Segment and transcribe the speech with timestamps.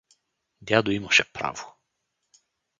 [0.61, 1.75] Дядо имаше право.